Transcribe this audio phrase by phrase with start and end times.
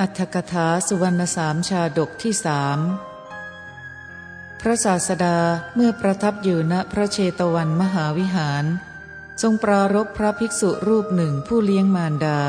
[0.00, 2.78] อัธกถาสุวรรณสามชาดกที่สาม
[4.60, 5.38] พระศาสดา
[5.74, 8.64] เมื่อประทับอยู่ณพระเชตวันมหาวิหาร
[9.42, 12.40] ทรงปรารบพระภิกษุรูปหนึ่งผู้เลี้ยงมารดา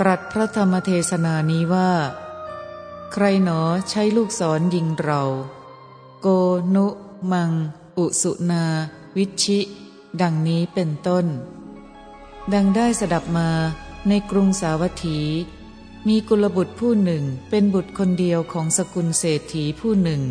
[0.00, 1.90] ตรัสพระธรรมเทศนานี้ว่า
[3.12, 5.22] ใครหนอใช้ลูกศรยิงเรา
[6.20, 6.28] โก
[6.74, 6.86] นุ
[7.32, 7.50] มัง
[7.98, 8.64] อุสุนา
[9.16, 9.58] วิชิ
[10.20, 11.26] ดังนี้เป็นต้น
[12.52, 13.50] ดังได้สดับมา
[14.08, 15.20] ในกรุงสาวัตถี
[16.10, 20.22] มีกุลบุตรผู้หนึ่งเป็นบุตรคนเดียวของสกุลเศรษฐีผู้หนึ่ง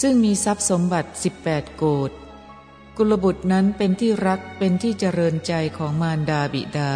[0.00, 1.10] ซึ่งมีทรัพย์สมบัติ
[1.42, 2.10] 18 โกด
[2.96, 6.94] กุลบุตรนั้นเป็นที่รักเป็นที่เจริญใจของมารดาบิดา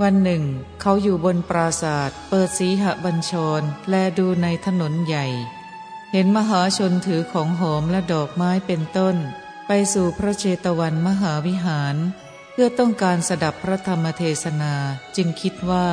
[0.00, 0.42] วันหนึ่ง
[0.80, 5.26] เขาอยู่บนปราศาสตร์เปิดสีหบัญชร แลดูในถนนใหญ่
[6.12, 9.16] เห็นมหาชนถือของหอมและดอกไม้เป็นต้น
[9.66, 11.96] ไปสู่พระเจตวันมหาวิหาร
[12.52, 14.74] เพื่อต้องการสดับพระธรรมเทศนา
[15.16, 15.88] จึงคิดว่า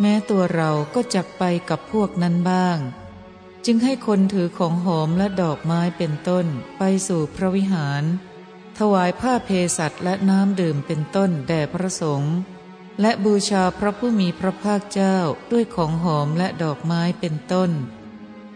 [0.00, 2.78] แม้ตัวเราก็จักไปกับพวกนั้นบ้าง
[3.64, 6.46] จึงให้คนถือของหอมและดอกไม้เป็นต้น
[6.78, 8.04] ไปสู่พระวิหาร
[8.78, 12.36] ถวายผ้าเพสัตและน้ำดื่มเป็นต้นแด่พระสงฆ์
[13.00, 15.16] และบูชาพระผู้มีพระภาคเจ้า
[15.52, 17.70] ด้วยของหอมและดอกไม้เป็นต้น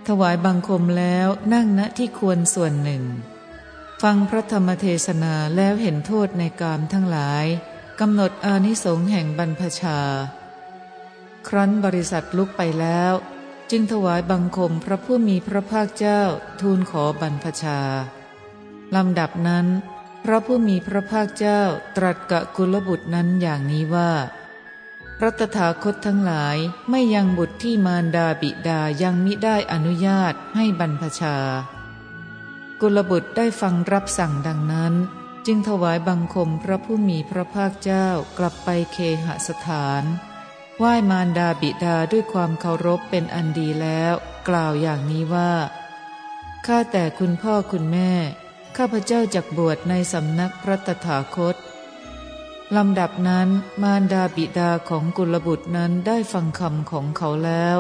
[0.09, 3.05] ถวายบังคมแล้วนั่งณที่ควรส่วนหนึ่ง
[4.03, 7.47] ฟังพระธรรมเทศนาแล้วเห็นโทษในกามทั้งหลาย
[8.01, 10.01] กำหนดอานิสงส์แห่งบรรพชา
[11.49, 13.13] ครั้นบริษัทลุกไปแล้ว
[13.71, 16.23] จึงถวายบังคมพระผู้มีพระภาคเจ้า
[16.61, 17.81] ทูลขอบรรพชา
[18.95, 19.67] ลำดับนั้น
[20.25, 21.63] พระผู้มีพระภาคเจ้า
[21.97, 24.13] ตรัสกะกุลบุตรนั้นอย่างนี้ว่า
[25.19, 26.57] พระตถาคตทั้งหลาย
[26.91, 31.37] ไม่ยังบุตรที่มารดาบิดายังมิได้อนุญาตให้บรรพชา
[32.81, 34.95] กุลบุตรได้ฟังรับสั่งดังนั้น
[35.47, 38.09] จึงถวายบังคมพระผู้มีพระภาคเจ้า
[38.39, 40.05] กลับไปเคหสถาน
[40.79, 44.15] ไหว้มารดาบิดาด้วยความเคารพเป็นอันดีแล้ว
[44.49, 45.53] กล่าวอย่างนี้ว่า
[46.67, 48.13] ข้าแต่คุณพ่อคุณแม่
[48.77, 51.57] ข้าพเจ้าจักบวชในสำนักพระตถาคต
[52.77, 53.49] ลำดับนั้น
[53.83, 57.79] มารดาบิดาของกุลบุตรนั้นได้ฟังคำของเขาแล้ว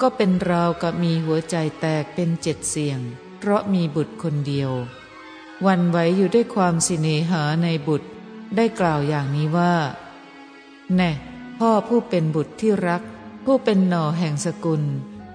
[0.00, 3.00] ก็เป็นราวกับมีหัวใจแตกเป็นเจ็ดเสียง
[3.38, 4.70] เพราะมีบุตรคนเดียว
[5.66, 8.08] วันไหวอยู่ด้วยความสิเนหาในบุตร
[8.56, 9.74] ได้กล่าวอย่างนี้ว่า
[10.96, 11.10] แน่
[11.64, 13.02] พ่อผู้เป็นบุตรที่รัก
[13.44, 14.82] ผู้เป็นหน่อแห่งสกุล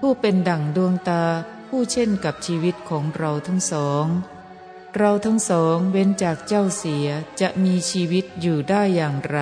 [0.00, 1.24] ผู้เป็นดั่งดวงตา
[1.68, 4.06] ผู้เช่นกับชีวิตของเราทั้งสอง
[4.96, 7.08] เราทั้งสองเว้นจากเจ้าเสีย
[7.40, 9.38] จะมีชีวิตอยู่ได้อย่างไร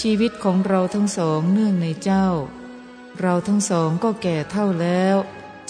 [0.00, 2.26] ชีวิตของเราทั้งสองเนื่องในเจ้า
[3.20, 5.16] เราทั้งสองก็แก่เท่าแล้ว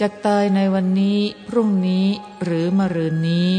[0.01, 1.19] จะตายในวันนี้
[1.49, 2.07] พรุ่งนี้
[2.43, 3.51] หรือมะรืนนี้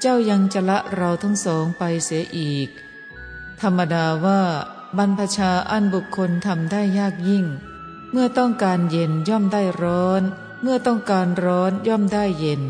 [0.00, 2.68] เจ้ายังจะละเราทั้งสองไปเสียอีก
[3.60, 4.42] ธรรมดาว่า
[4.98, 7.44] บรรพชาอันบุคคลทำได้ยากยิ่ง
[8.12, 10.22] เมื่อต้องการเย็นย่อมได้ร้อน
[10.62, 12.62] เมื่อต้องการร้อนย่อมได้เย็น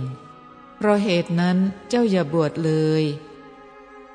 [0.76, 1.56] เพราะเหตุนั้น
[1.88, 2.72] เจ้าอย่าบวชเล
[3.02, 3.04] ย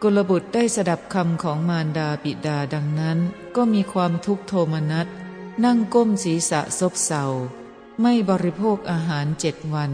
[0.02, 3.20] กุลบุตรได้สดับคำของมารดาบิดาดังนั้น
[3.56, 5.08] ก็มีความทุกข์โทมนัส
[5.64, 7.26] นั่งก้มศีรษะซบเศร้า
[8.02, 9.92] ไม่บริโภคอาหารเจ็ดวัน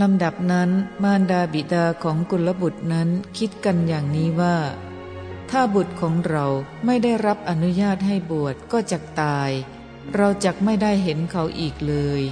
[0.00, 0.70] ลำดับนั้น
[1.02, 4.56] มารดาบิดาของกุลบุตรนั้นคิดกันอย่างนี้ว่า
[5.56, 6.46] ถ้าบุตรของเรา
[6.86, 9.50] ไม่ได้รับอนุญาตให้บวชก็จะตาย
[10.16, 12.22] เราจะไม่ได้เห็นเขาอีกเลย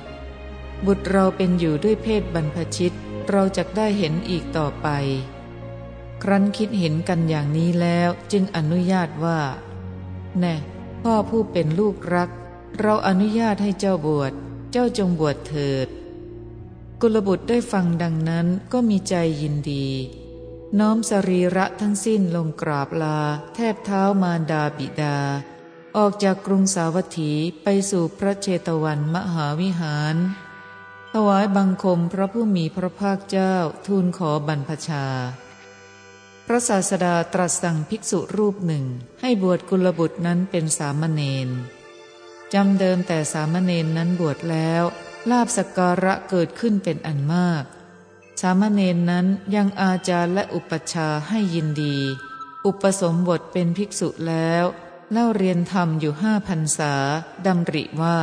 [0.87, 2.95] บุตรเราเป็นอยู่ด้วยเพศบรรพชิต
[3.31, 4.89] เราจะได้เห็นอีกต่อไป
[6.23, 9.41] ครั้นคิดเห็นกันอย่างนี้แล้วจึงอนุญาตว่า
[10.39, 10.55] แน่
[11.03, 12.31] พ่อผู้เป็นลูกรัก
[12.81, 14.33] เราอนุญาตให้เจ้าบวช
[14.73, 15.89] เจ้าจงบวชเถิด
[17.01, 19.89] กุลบุตรได้ฟังดังนั้นก็มีใจยินดี
[20.81, 23.21] น้อมสรีระทั้งสิ้นลงกราบลา
[23.55, 25.19] แทบเท้ามารดาบิดา
[25.97, 27.33] ออกจากกรุงสาวัตถี
[27.63, 30.17] ไปสู่พระเชตวันมหาวิหาร
[31.13, 33.55] ถวายบังคมพระผู้มีพระภาคเจ้า
[33.87, 35.07] ทูลขอบรรพชา
[36.47, 38.85] พระศาสดาตรัสสั่งภิกษุรูปหนึ่ง
[39.21, 41.49] ให้บวชกุลบุตรนั้นเป็นสามเณร
[42.55, 44.83] จำเดิมแต่สามเณรนั้นบวชแล้ว
[45.31, 47.65] ลาบสการะเกิดขึ้นเป็นอันมาก
[48.41, 51.97] สามเณรนั้นยังอาจารย์และอุปชาให้ยินดี
[52.67, 54.65] อุปสมบทเป็นภิกษุแล้ว
[55.13, 56.95] เล่าเรียนธรรมอยู่ห้าพันษา
[57.47, 58.19] ดำริว่า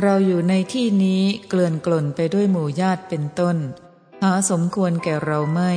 [0.00, 3.56] เราอยู่ในที่นี้เกลื่อนกล่นไปด้วยหมู่ญาติเป็นต้น
[4.22, 5.72] หาสมควรแก่เราไม่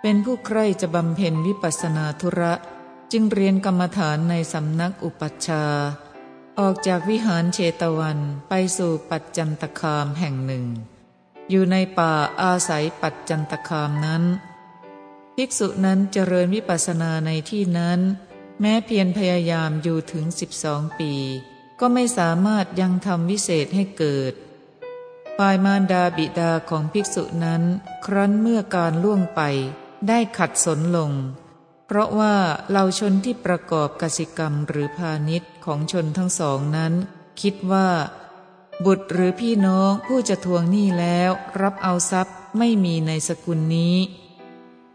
[0.00, 2.54] เป็นผู้ใคร่จะบำเพ็ญวิปัสนาธุระ
[3.12, 5.86] จึงเรียนกรรมฐานในสำนักอุปัชฌาย์
[6.58, 8.18] ออกจากวิหารเชตวัน
[8.48, 10.64] ไปสู่ปัจจันตคามแห่งหนึ่ง
[11.50, 12.12] อยู่ในป่า
[12.42, 14.24] อาศัยปัจจันตคามนั้น
[15.36, 18.00] ภิกษุนั้นเจริญวิปัสสนาในที่นั้น
[18.60, 21.12] แม้เพียรพยายามอยู่ถึงสิบสองปี
[21.80, 24.34] ก็ไม่สามารถยังทำวิเศษให้เกิด
[25.36, 27.62] ฝ่ายมารดาบิดาของภิกษุนั้น
[28.04, 29.40] ครั้นเมื่อการล่วงไป
[30.08, 31.12] ได้ขัดสนลง
[31.86, 32.36] เพราะว่า
[32.70, 36.92] เราชนที่ประกอบกสิกรรมหรือพาณิชย์ของชนทั้งสองนั้น
[37.40, 37.88] คิดว่า
[38.84, 41.30] บุตรหรือพี่น้องผู้จะทวงหนี้แล้ว
[41.60, 43.96] รับเอาทรัพย์ไม่มีในสกุลนี้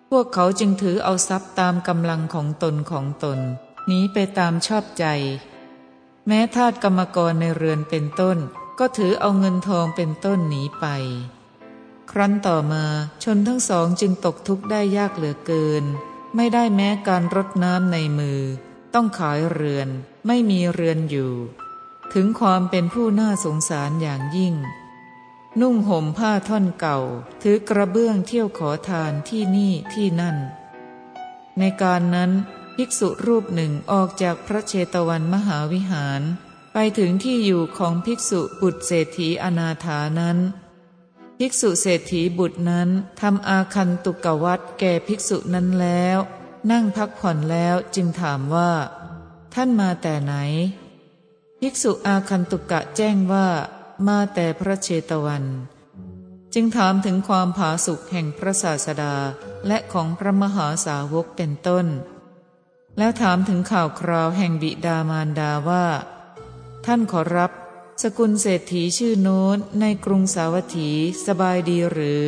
[0.10, 3.40] พวกเขาจึงถือเอาทรัพย์ตามกำลังของตนของตน
[3.88, 5.06] หนีไปตามชอบใจ
[6.28, 8.38] แม้ทาสกรรมกรในเรือนเป็นต้น
[8.80, 10.86] ก็ถือเอาเงินทองเป็นต้นหนีไป
[12.12, 12.86] ครั้นต่อมา
[13.24, 15.84] ชนทั้งสองจึงตกทุกข์ได้ยากเหลือเกิน
[16.36, 18.42] ไม่ได้แม้การรดน้ำในมือ
[18.94, 19.90] ต้องขายเรือน
[20.28, 21.34] ไม่มีเรือนอยู่
[22.14, 24.56] ถึงความเป็นผู้น่าสงสารอย่างยิ่ง
[25.62, 27.00] นุ่งห่มผ้าท่อนเก่า
[27.42, 30.38] ถือกระเบื้องเที่ยวขอทานที่นี่ที่นั่น
[31.58, 32.32] ในการนั้น
[32.76, 36.22] ภิกษุรูปหนึ่งออกจากพระเชตวันมหาวิหาร
[36.74, 40.38] ไปถึงที่อยู่ของภิกษุบุตรเศรษฐีอนาถานั้น
[41.40, 42.90] ภิกษุเศรษฐีบุตรนั้น
[43.22, 46.18] ทำอาคันตุกวัดแก่ภิกษุนั้นแล้ว
[46.72, 48.72] นั่งพักผ่อนแล้วจึงถามว่า
[49.54, 50.36] ท่านมาแต่ไหน
[51.64, 53.48] ภิกษุอาคันตุกะแจ้งว่า
[54.08, 55.46] มาแต่พระเชตวัน
[56.54, 59.16] จึงถามถึงความผาสุกแห่งพระศาสดา
[59.68, 61.86] และของพระมหาสาวกเป็นต้น
[62.98, 65.86] แล้วถามถึงข่าวคราวแห่งบิดามารดาว่า
[66.86, 67.52] ท่านขอรับ
[68.02, 70.90] สกุลเศรษฐีชื่อโน้นในกรุงสาวัตถี
[71.26, 72.28] สบายดีหรือ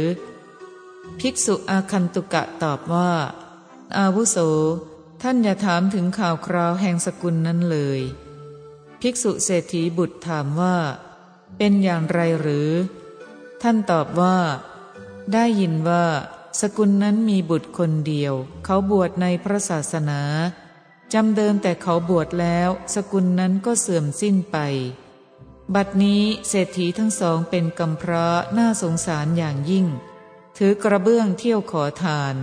[1.19, 3.11] ภิกษุอาคันตุกะตอบว่า
[3.97, 4.37] อาวุโส
[5.21, 8.01] ท่านอย่าถามถึงข่าวคราวแห่งสกุลนั้นเลย
[9.05, 10.77] ภิกษุเศรษฐีบุตรถามว่า
[11.57, 12.71] เป็นอย่างไรหรือ
[13.61, 14.37] ท่านตอบว่า
[15.33, 16.05] ได้ยินว่า
[16.59, 18.33] สกุลนั้นมีบุตรคนเดียว
[18.65, 20.21] เขาบวชในพระศาสนา
[21.13, 24.57] จำเดิมแต่เขาบวชแล้ว สกุลนั้นก็เสื่อมสิ้นไป
[25.75, 28.27] บัดนี้เศรษฐีทั้งสองเป็นกำพร้า
[28.57, 29.85] น่าสงสารอย่างยิ่ง
[30.57, 32.35] ถือกระเบื้องเที่ยวขอทาน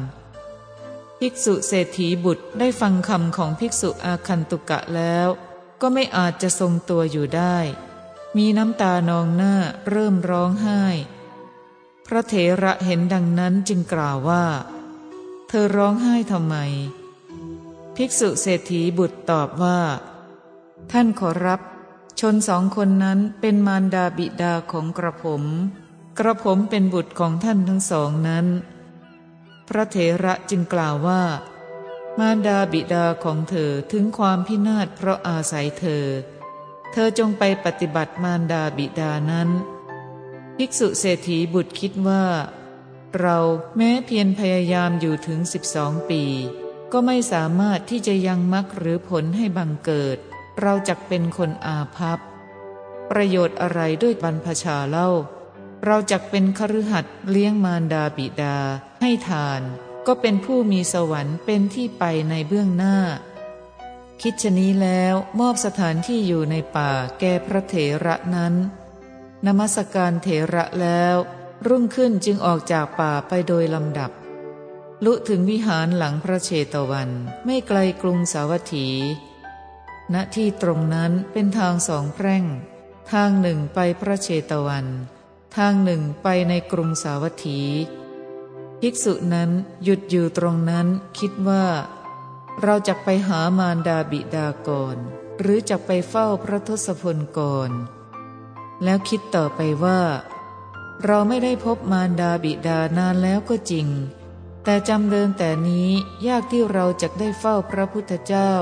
[1.18, 5.30] ภิกษุเศรษฐีบุตรได้ฟังคำของภิกษุอาคันตุกะแล้ว
[5.80, 7.56] ก็ไม่อาจจะทรงตัวอยู่ได้
[8.36, 9.54] มีน้ำตานองหน้า
[9.90, 10.82] เริ่มร้องไห้
[12.06, 14.44] พระเถระเห็นดังนั้นจึงกล่าวว่า
[15.48, 16.56] เธอร้องไห้ทำไม
[17.96, 19.80] ภิกษุเศรษฐีบุตรตอบว่า
[20.92, 21.60] ท่านขอรับ
[22.20, 25.42] ชนสองคนนั้นเป็นมารดาบิดาของกระผม
[26.18, 28.46] กระผมเป็นบุตรของท่านทั้งสองนั้น
[29.68, 31.22] พระเถระจึงกล่าวว่า
[32.20, 36.04] มารดาบิดาของเธอถึงความพินาศเพราะอาศัยเธอ
[36.92, 39.48] เธอจงไปปฏิบัติมารดาบิดานั้น
[40.56, 42.24] ภิกษุเศรษฐีบุตรคิดว่า
[43.18, 43.38] เรา
[43.76, 46.22] แม้เพียรพยายามอยู่ถึงสิบสองปี
[46.92, 50.18] ก็ไม่สามารถที่จะยังมรรคหรือผลให้บังเกิด
[50.60, 52.18] เราจักเป็นคนอาภัพ
[53.10, 55.08] ประโยชน์อะไรด้วยบรรพชาเล่า
[55.84, 58.56] เราจักเป็นคฤหัสเลี้ยงมารดาบิดา
[59.00, 59.62] ให้ทาน
[60.06, 62.96] ก็เป็นผู้มีสวรรค์เป็นที่ไปในเบื้องหน้า
[64.20, 68.54] คิดชนี้แล้วมอบสถานที่อยู่ในป่าแก่พระเถระนั้น
[69.46, 71.16] นมัสการเถระแล้ว
[71.66, 74.10] รุ่งขึ้นจึงออกจากป่าไปโดยลำดับ
[75.04, 77.10] ลุถึงวิหารหลังพระเชตวัน
[77.44, 78.88] ไม่ไกลกรุงสาวัตถี
[80.14, 82.44] ณที่ตรงนั้นเป็นทางสองแพร่ง
[83.12, 84.86] ทางหนึ่งไปพระเชตวัน
[85.56, 87.60] ทางหนึ่งไปในกรุงสาวัตถี
[88.80, 89.50] ภิกษุนั้น
[89.84, 90.86] หยุดอยู่ตรงนั้น
[91.18, 91.66] คิดว่า
[92.62, 94.96] เราจะไปหามารดาบิดาก่อน
[95.40, 97.70] หรือจะไปเฝ้าพระทศพลก่อน
[98.84, 100.00] แล้วคิดต่อไปว่า
[101.04, 103.88] เราไม่ได้พบมารดาบิดานานแล้วก็จริง
[104.64, 105.90] แต่จำเดินแต่นี้
[106.26, 108.52] ยากที่เราจะได้เฝ้าพระพุทธเจ้า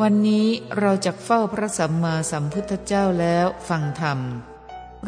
[0.00, 0.46] วันนี้
[0.78, 4.18] เราจะเฝ้าพระสัมมาสัมพุทธเจ้าแล้วฟังธรรม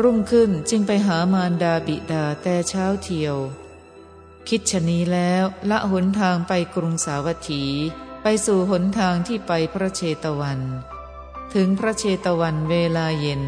[0.00, 3.36] รุ่งขึ้นจึงไปหามารดาบิดาแต่เช้าเที่ยว
[4.48, 7.64] คิดชนี้แล้วละหนทางไปกรุงสาวัตถี
[8.22, 10.60] ไปสู่หนทางที่ไปพระเชตวัน
[11.54, 13.42] ถึงพระเชตวันเวลาเย็น